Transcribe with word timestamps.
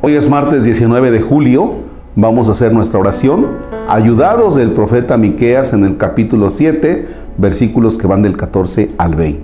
Hoy 0.00 0.14
es 0.14 0.30
martes 0.30 0.64
19 0.64 1.10
de 1.10 1.20
julio. 1.20 1.74
Vamos 2.16 2.48
a 2.48 2.52
hacer 2.52 2.72
nuestra 2.72 2.98
oración 2.98 3.46
ayudados 3.88 4.54
del 4.54 4.72
profeta 4.72 5.18
Miqueas 5.18 5.72
en 5.72 5.84
el 5.84 5.96
capítulo 5.96 6.50
7, 6.50 7.06
versículos 7.36 7.98
que 7.98 8.06
van 8.06 8.22
del 8.22 8.36
14 8.36 8.92
al 8.96 9.14
20. 9.14 9.42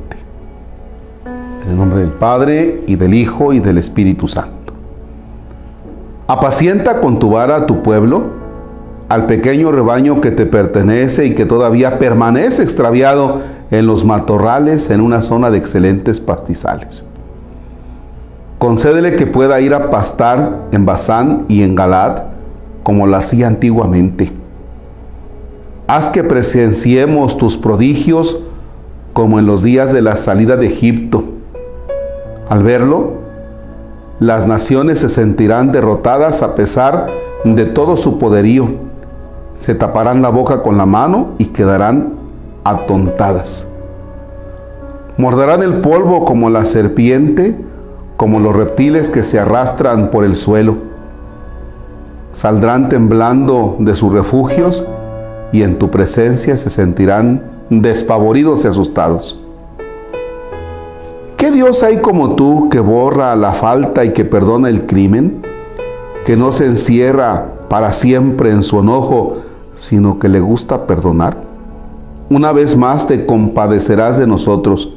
En 1.65 1.71
el 1.71 1.77
nombre 1.77 2.01
del 2.01 2.13
Padre 2.13 2.83
y 2.87 2.97
del 2.97 3.15
Hijo 3.15 3.53
y 3.53 3.61
del 3.61 3.79
Espíritu 3.79 4.29
Santo. 4.29 4.73
Apacienta 6.27 7.01
con 7.01 7.19
tu 7.19 7.31
vara 7.31 7.57
a 7.57 7.67
tu 7.67 7.83
pueblo, 7.83 8.31
al 9.11 9.27
pequeño 9.27 9.71
rebaño 9.71 10.21
que 10.21 10.31
te 10.31 10.47
pertenece 10.47 11.27
y 11.27 11.35
que 11.35 11.45
todavía 11.45 11.99
permanece 11.99 12.63
extraviado 12.63 13.43
en 13.79 13.87
los 13.87 14.05
matorrales 14.05 14.91
en 14.91 15.01
una 15.01 15.23
zona 15.23 15.51
de 15.51 15.59
excelentes 15.59 16.21
pastizales. 16.21 17.05
Concédele 18.59 19.17
que 19.17 19.27
pueda 19.27 19.61
ir 19.61 19.75
a 19.75 19.91
pastar 19.91 20.69
en 20.73 20.87
Bazán 20.87 21.45
y 21.49 21.63
en 21.63 21.75
Galad, 21.75 22.23
como 22.83 23.07
lo 23.07 23.17
hacía 23.17 23.47
antiguamente. 23.47 24.33
Haz 25.87 26.11
que 26.11 26.25
presenciemos 26.25 27.37
tus 27.37 27.59
prodigios 27.59 28.39
como 29.13 29.39
en 29.39 29.47
los 29.47 29.63
días 29.63 29.93
de 29.93 30.03
la 30.03 30.17
salida 30.17 30.57
de 30.57 30.67
Egipto. 30.67 31.25
Al 32.49 32.63
verlo, 32.63 33.25
las 34.19 34.47
naciones 34.47 35.01
se 35.01 35.09
sentirán 35.09 35.73
derrotadas 35.73 36.43
a 36.43 36.55
pesar 36.55 37.09
de 37.45 37.67
todo 37.67 37.97
su 37.97 38.17
poderío. 38.17 38.69
Se 39.55 39.75
taparán 39.75 40.23
la 40.23 40.31
boca 40.31 40.63
con 40.63 40.79
la 40.79 40.87
mano 40.87 41.33
y 41.39 41.47
quedarán 41.47 42.24
atontadas. 42.65 43.67
Morderán 45.17 45.63
el 45.63 45.81
polvo 45.81 46.25
como 46.25 46.51
la 46.51 46.65
serpiente, 46.65 47.57
como 48.17 48.41
los 48.41 48.57
reptiles 48.57 49.11
que 49.11 49.23
se 49.23 49.39
arrastran 49.39 50.11
por 50.11 50.25
el 50.25 50.35
suelo. 50.35 50.79
Saldrán 52.33 52.89
temblando 52.89 53.77
de 53.79 53.95
sus 53.95 54.13
refugios 54.13 54.85
y 55.53 55.63
en 55.63 55.79
tu 55.79 55.91
presencia 55.91 56.57
se 56.57 56.69
sentirán 56.69 57.43
despavoridos 57.71 58.65
y 58.65 58.69
asustados. 58.69 59.41
¿Qué 61.37 61.53
Dios 61.53 61.83
hay 61.83 61.99
como 61.99 62.35
tú 62.35 62.69
que 62.71 62.81
borra 62.81 63.37
la 63.37 63.53
falta 63.53 64.05
y 64.05 64.13
que 64.13 64.25
perdona 64.25 64.69
el 64.69 64.87
crimen? 64.87 65.47
Que 66.25 66.37
no 66.37 66.51
se 66.51 66.67
encierra 66.67 67.53
para 67.69 67.93
siempre 67.93 68.51
en 68.51 68.63
su 68.63 68.81
enojo, 68.81 69.37
sino 69.75 70.19
que 70.19 70.29
le 70.29 70.41
gusta 70.41 70.87
perdonar. 70.87 71.44
Una 72.35 72.53
vez 72.53 72.77
más 72.77 73.07
te 73.07 73.27
compadecerás 73.27 74.19
de 74.19 74.27
nosotros 74.27 74.93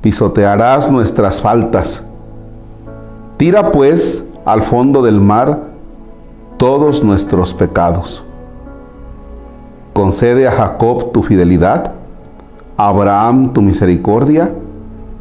pisotearás 0.00 0.90
nuestras 0.90 1.38
faltas. 1.38 2.02
Tira 3.36 3.72
pues 3.72 4.24
al 4.46 4.62
fondo 4.62 5.02
del 5.02 5.20
mar 5.20 5.64
todos 6.56 7.04
nuestros 7.04 7.52
pecados. 7.52 8.24
Concede 9.92 10.48
a 10.48 10.52
Jacob 10.52 11.12
tu 11.12 11.22
fidelidad, 11.22 11.92
a 12.78 12.88
Abraham 12.88 13.52
tu 13.52 13.60
misericordia, 13.60 14.54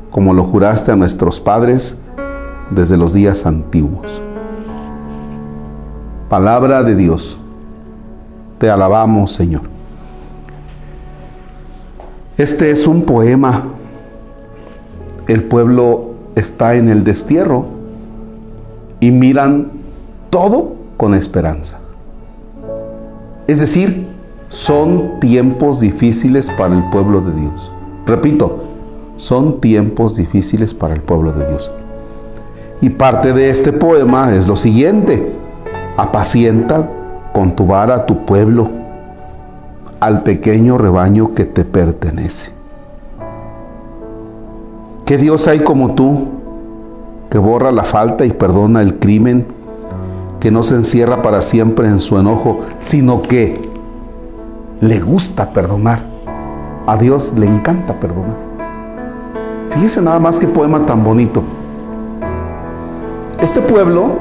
como 0.10 0.34
lo 0.34 0.46
juraste 0.46 0.94
a 0.94 0.96
nuestros 0.96 1.42
padres 1.42 1.98
desde 2.70 2.96
los 2.96 3.12
días 3.12 3.46
antiguos. 3.46 4.22
Palabra 6.30 6.82
de 6.82 6.96
Dios. 6.96 7.38
Te 8.58 8.70
alabamos, 8.70 9.34
Señor. 9.34 9.77
Este 12.38 12.72
es 12.72 12.86
un 12.88 13.04
poema 13.04 13.64
el 15.28 15.44
pueblo 15.44 16.12
está 16.36 16.76
en 16.76 16.90
el 16.90 17.04
destierro 17.04 17.66
y 19.00 19.12
miran 19.12 19.72
todo 20.30 20.76
con 20.96 21.14
esperanza. 21.14 21.80
Es 23.48 23.60
decir, 23.60 24.08
son 24.50 25.20
tiempos 25.20 25.80
difíciles 25.80 26.50
para 26.58 26.76
el 26.76 26.90
pueblo 26.90 27.22
de 27.22 27.34
Dios. 27.34 27.72
Repito, 28.06 28.64
son 29.18 29.60
tiempos 29.60 30.16
difíciles 30.16 30.74
para 30.74 30.94
el 30.94 31.02
pueblo 31.02 31.34
de 31.34 31.48
Dios. 31.48 31.72
Y 32.82 32.90
parte 32.90 33.34
de 33.34 33.50
este 33.50 33.74
poema 33.74 34.34
es 34.34 34.48
lo 34.48 34.56
siguiente. 34.56 35.34
Apacienta 35.98 36.90
con 37.34 37.56
tu 37.56 37.66
vara 37.66 37.96
a 37.96 38.06
tu 38.06 38.26
pueblo, 38.26 38.70
al 40.00 40.24
pequeño 40.24 40.78
rebaño 40.78 41.34
que 41.34 41.46
te 41.46 41.66
pertenece. 41.66 42.52
¿Qué 45.06 45.18
Dios 45.18 45.48
hay 45.48 45.60
como 45.60 45.94
tú 45.94 46.28
que 47.30 47.38
borra 47.38 47.72
la 47.72 47.84
falta 47.84 48.26
y 48.26 48.32
perdona 48.32 48.82
el 48.82 49.00
crimen, 49.00 49.46
que 50.40 50.52
no 50.52 50.64
se 50.64 50.76
encierra 50.76 51.22
para 51.22 51.42
siempre 51.42 51.88
en 51.88 52.02
su 52.02 52.18
enojo, 52.18 52.60
sino 52.80 53.22
que 53.22 53.70
le 54.82 55.00
gusta 55.00 55.52
perdonar? 55.52 56.02
A 56.86 56.98
Dios 56.98 57.34
le 57.38 57.48
encanta 57.48 58.00
perdonar. 58.00 58.36
Fíjese 59.72 60.02
nada 60.02 60.20
más 60.20 60.40
qué 60.40 60.48
poema 60.48 60.86
tan 60.86 61.04
bonito. 61.04 61.44
Este 63.40 63.62
pueblo, 63.62 64.18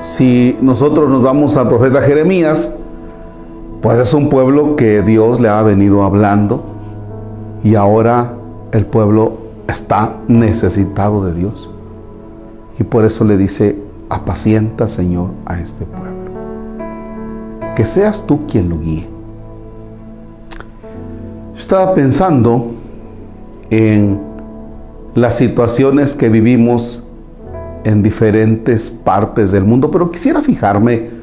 si 0.00 0.56
nosotros 0.60 1.08
nos 1.08 1.22
vamos 1.22 1.56
al 1.56 1.68
profeta 1.68 2.00
Jeremías, 2.00 2.74
pues 3.80 3.98
es 3.98 4.12
un 4.12 4.28
pueblo 4.28 4.76
que 4.76 5.02
Dios 5.02 5.40
le 5.40 5.48
ha 5.48 5.62
venido 5.62 6.02
hablando 6.02 6.62
y 7.62 7.74
ahora 7.76 8.34
el 8.72 8.86
pueblo 8.86 9.38
está 9.68 10.16
necesitado 10.28 11.24
de 11.24 11.34
Dios. 11.34 11.70
Y 12.78 12.84
por 12.84 13.04
eso 13.04 13.24
le 13.24 13.36
dice, 13.36 13.78
apacienta 14.08 14.88
Señor 14.88 15.30
a 15.46 15.60
este 15.60 15.86
pueblo. 15.86 16.30
Que 17.74 17.86
seas 17.86 18.26
tú 18.26 18.46
quien 18.46 18.68
lo 18.68 18.78
guíe. 18.78 19.08
Estaba 21.56 21.94
pensando 21.94 22.72
en 23.70 24.20
las 25.14 25.36
situaciones 25.36 26.16
que 26.16 26.28
vivimos 26.28 27.06
en 27.84 28.02
diferentes 28.02 28.90
partes 28.90 29.52
del 29.52 29.64
mundo, 29.64 29.90
pero 29.90 30.10
quisiera 30.10 30.42
fijarme 30.42 31.19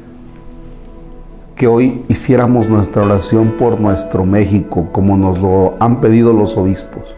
que 1.58 1.66
hoy 1.66 2.04
hiciéramos 2.06 2.68
nuestra 2.68 3.02
oración 3.02 3.56
por 3.58 3.80
nuestro 3.80 4.24
México, 4.24 4.86
como 4.92 5.16
nos 5.16 5.40
lo 5.40 5.74
han 5.80 6.00
pedido 6.00 6.32
los 6.32 6.56
obispos. 6.56 7.16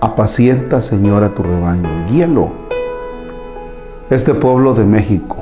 Apacienta, 0.00 0.80
Señor, 0.80 1.22
a 1.22 1.32
tu 1.32 1.44
rebaño. 1.44 1.88
Guíalo. 2.08 2.50
Este 4.10 4.34
pueblo 4.34 4.74
de 4.74 4.84
México. 4.84 5.36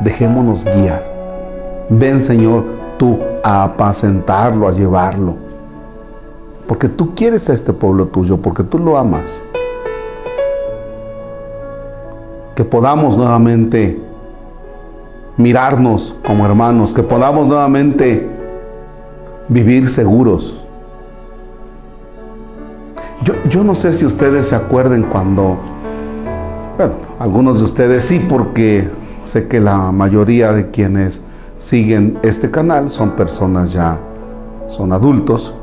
Dejémonos 0.00 0.64
guiar. 0.64 1.04
Ven, 1.90 2.20
Señor, 2.20 2.64
tú 2.98 3.20
a 3.44 3.62
apacentarlo, 3.62 4.66
a 4.66 4.72
llevarlo. 4.72 5.36
Porque 6.66 6.88
tú 6.88 7.14
quieres 7.14 7.48
a 7.48 7.52
este 7.52 7.72
pueblo 7.72 8.06
tuyo, 8.06 8.42
porque 8.42 8.64
tú 8.64 8.80
lo 8.80 8.98
amas. 8.98 9.40
Que 12.56 12.64
podamos 12.64 13.16
nuevamente 13.16 14.09
mirarnos 15.42 16.16
como 16.24 16.44
hermanos, 16.46 16.94
que 16.94 17.02
podamos 17.02 17.46
nuevamente 17.46 18.28
vivir 19.48 19.88
seguros, 19.88 20.60
yo, 23.48 23.64
no 23.64 23.74
sé 23.74 23.92
si 23.92 24.06
ustedes 24.06 24.48
se 24.48 24.56
acuerden 24.56 25.02
cuando, 25.02 25.58
bueno, 26.78 26.94
algunos 27.18 27.58
de 27.58 27.64
ustedes 27.64 28.04
sí, 28.04 28.18
porque 28.18 28.88
sé 29.24 29.46
que 29.46 29.60
la 29.60 29.92
mayoría 29.92 30.52
de 30.52 30.70
quienes 30.70 31.22
siguen 31.58 32.18
este 32.22 32.50
canal 32.50 32.88
son 32.88 33.10
personas 33.10 33.74
ya, 33.74 34.00
son 34.68 34.94
adultos. 34.94 35.54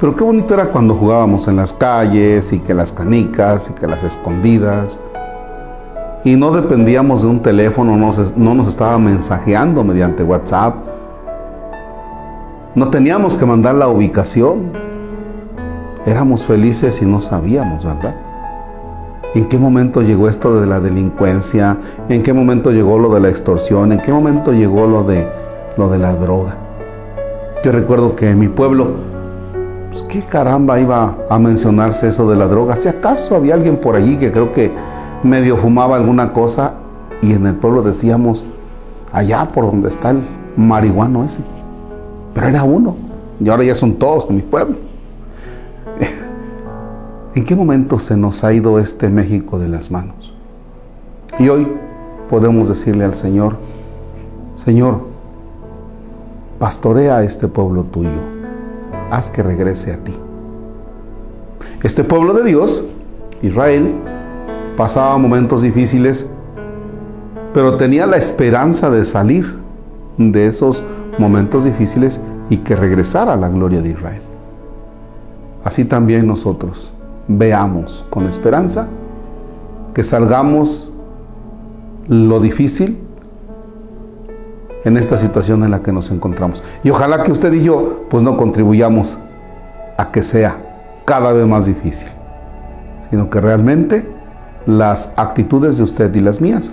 Pero 0.00 0.14
qué 0.14 0.24
bonito 0.24 0.54
era 0.54 0.70
cuando 0.70 0.94
jugábamos 0.94 1.48
en 1.48 1.56
las 1.56 1.74
calles 1.74 2.50
y 2.54 2.60
que 2.60 2.72
las 2.72 2.90
canicas 2.90 3.68
y 3.68 3.74
que 3.74 3.86
las 3.86 4.02
escondidas. 4.02 4.98
Y 6.24 6.36
no 6.36 6.50
dependíamos 6.52 7.22
de 7.22 7.28
un 7.28 7.40
teléfono, 7.40 7.96
no, 7.96 8.12
no 8.36 8.54
nos 8.54 8.68
estaba 8.68 8.98
mensajeando 8.98 9.84
mediante 9.84 10.22
WhatsApp. 10.22 10.76
No 12.74 12.88
teníamos 12.88 13.36
que 13.36 13.44
mandar 13.44 13.74
la 13.74 13.88
ubicación 13.88 14.84
éramos 16.06 16.44
felices 16.44 17.00
y 17.00 17.06
no 17.06 17.20
sabíamos, 17.20 17.84
¿verdad? 17.84 18.14
¿En 19.34 19.48
qué 19.48 19.58
momento 19.58 20.02
llegó 20.02 20.28
esto 20.28 20.60
de 20.60 20.66
la 20.66 20.78
delincuencia? 20.78 21.76
¿En 22.08 22.22
qué 22.22 22.32
momento 22.32 22.70
llegó 22.70 22.98
lo 22.98 23.12
de 23.12 23.20
la 23.20 23.30
extorsión? 23.30 23.92
¿En 23.92 24.00
qué 24.00 24.12
momento 24.12 24.52
llegó 24.52 24.86
lo 24.86 25.02
de, 25.02 25.26
lo 25.76 25.88
de 25.88 25.98
la 25.98 26.14
droga? 26.14 26.56
Yo 27.64 27.72
recuerdo 27.72 28.14
que 28.14 28.30
en 28.30 28.38
mi 28.38 28.48
pueblo, 28.48 28.92
pues 29.90 30.02
qué 30.04 30.22
caramba 30.22 30.78
iba 30.78 31.16
a 31.28 31.38
mencionarse 31.38 32.08
eso 32.08 32.28
de 32.30 32.36
la 32.36 32.46
droga. 32.46 32.76
Si 32.76 32.88
acaso 32.88 33.34
había 33.34 33.54
alguien 33.54 33.78
por 33.78 33.96
allí 33.96 34.16
que 34.16 34.30
creo 34.30 34.52
que 34.52 34.70
medio 35.24 35.56
fumaba 35.56 35.96
alguna 35.96 36.32
cosa 36.32 36.74
y 37.22 37.32
en 37.32 37.46
el 37.46 37.54
pueblo 37.54 37.82
decíamos, 37.82 38.44
allá 39.12 39.48
por 39.48 39.64
donde 39.64 39.88
está 39.88 40.10
el 40.10 40.26
marihuano 40.56 41.24
ese. 41.24 41.40
Pero 42.34 42.48
era 42.48 42.64
uno. 42.64 42.96
y 43.40 43.48
ahora 43.48 43.64
ya 43.64 43.74
son 43.74 43.94
todos 43.94 44.26
en 44.28 44.36
mi 44.36 44.42
pueblo. 44.42 44.76
¿En 47.34 47.44
qué 47.44 47.56
momento 47.56 47.98
se 47.98 48.16
nos 48.16 48.44
ha 48.44 48.52
ido 48.52 48.78
este 48.78 49.08
México 49.08 49.58
de 49.58 49.68
las 49.68 49.90
manos? 49.90 50.32
Y 51.38 51.48
hoy 51.48 51.66
podemos 52.28 52.68
decirle 52.68 53.04
al 53.04 53.14
Señor, 53.14 53.56
Señor, 54.54 55.00
pastorea 56.58 57.18
a 57.18 57.24
este 57.24 57.48
pueblo 57.48 57.82
tuyo, 57.84 58.20
haz 59.10 59.30
que 59.30 59.42
regrese 59.42 59.92
a 59.92 59.96
ti. 59.98 60.12
Este 61.82 62.04
pueblo 62.04 62.34
de 62.34 62.44
Dios, 62.44 62.84
Israel, 63.42 63.94
pasaba 64.76 65.16
momentos 65.18 65.62
difíciles, 65.62 66.28
pero 67.52 67.76
tenía 67.76 68.06
la 68.06 68.16
esperanza 68.16 68.90
de 68.90 69.04
salir 69.04 69.58
de 70.18 70.46
esos 70.46 70.82
momentos 71.18 71.64
difíciles 71.64 72.20
y 72.50 72.58
que 72.58 72.76
regresara 72.76 73.34
a 73.34 73.36
la 73.36 73.48
gloria 73.48 73.80
de 73.80 73.90
Israel. 73.90 74.22
Así 75.62 75.84
también 75.84 76.26
nosotros 76.26 76.92
veamos 77.26 78.04
con 78.10 78.26
esperanza 78.26 78.88
que 79.94 80.02
salgamos 80.02 80.92
lo 82.08 82.40
difícil 82.40 83.00
en 84.84 84.96
esta 84.96 85.16
situación 85.16 85.62
en 85.62 85.70
la 85.70 85.82
que 85.82 85.92
nos 85.92 86.10
encontramos. 86.10 86.62
Y 86.82 86.90
ojalá 86.90 87.22
que 87.22 87.32
usted 87.32 87.52
y 87.54 87.62
yo 87.62 88.04
pues 88.10 88.22
no 88.22 88.36
contribuyamos 88.36 89.18
a 89.96 90.10
que 90.10 90.22
sea 90.22 90.58
cada 91.06 91.32
vez 91.32 91.46
más 91.46 91.66
difícil, 91.66 92.08
sino 93.08 93.30
que 93.30 93.40
realmente 93.40 94.13
las 94.66 95.12
actitudes 95.16 95.76
de 95.76 95.84
usted 95.84 96.14
y 96.14 96.20
las 96.20 96.40
mías 96.40 96.72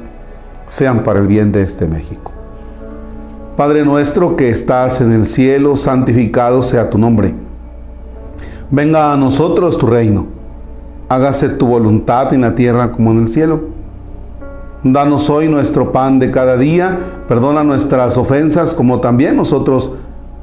sean 0.68 1.04
para 1.04 1.20
el 1.20 1.28
bien 1.28 1.52
de 1.52 1.62
este 1.62 1.88
México. 1.88 2.32
Padre 3.58 3.84
nuestro 3.84 4.36
que 4.36 4.50
estás 4.50 5.02
en 5.02 5.12
el 5.12 5.26
cielo, 5.26 5.76
santificado 5.76 6.64
sea 6.64 6.90
tu 6.90 6.98
nombre. 6.98 7.36
Venga 8.70 9.12
a 9.12 9.18
nosotros 9.18 9.78
tu 9.78 9.86
reino. 9.86 10.28
Hágase 11.10 11.50
tu 11.50 11.68
voluntad 11.68 12.34
en 12.34 12.42
la 12.42 12.56
tierra 12.56 12.94
como 12.94 13.12
en 13.12 13.20
el 13.20 13.28
cielo. 13.28 13.62
Danos 14.84 15.30
hoy 15.30 15.50
nuestro 15.50 15.92
pan 15.92 16.20
de 16.20 16.32
cada 16.32 16.56
día. 16.56 16.98
Perdona 17.28 17.64
nuestras 17.66 18.18
ofensas 18.18 18.74
como 18.74 19.02
también 19.02 19.36
nosotros 19.36 19.92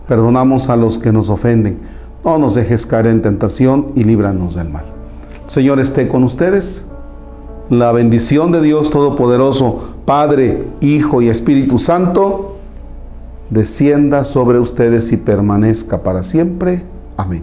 perdonamos 0.07 0.69
a 0.69 0.77
los 0.77 0.99
que 0.99 1.11
nos 1.11 1.31
ofenden. 1.31 1.79
No 2.23 2.39
nos 2.39 2.55
dejes 2.55 2.85
caer 2.85 3.07
en 3.07 3.23
tentación 3.23 3.87
y 3.95 4.05
líbranos 4.05 4.57
del 4.57 4.69
mal. 4.69 4.85
Señor 5.47 5.81
esté 5.81 6.07
con 6.07 6.23
ustedes. 6.23 6.85
La 7.71 7.93
bendición 7.93 8.51
de 8.51 8.63
Dios 8.63 8.91
Todopoderoso, 8.91 9.97
Padre, 10.07 10.69
Hijo 10.81 11.21
y 11.21 11.29
Espíritu 11.29 11.79
Santo, 11.79 12.57
descienda 13.51 14.25
sobre 14.25 14.59
ustedes 14.59 15.13
y 15.13 15.19
permanezca 15.19 16.03
para 16.03 16.23
siempre. 16.23 16.85
Amén. 17.19 17.43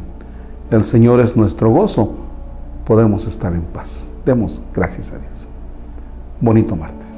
El 0.71 0.83
Señor 0.83 1.19
es 1.19 1.37
nuestro 1.37 1.69
gozo. 1.69 2.13
Podemos 2.85 3.27
estar 3.27 3.53
en 3.53 3.61
paz. 3.61 4.09
Demos 4.25 4.63
gracias 4.73 5.11
a 5.11 5.19
Dios. 5.19 5.47
Bonito 6.41 6.75
martes. 6.75 7.14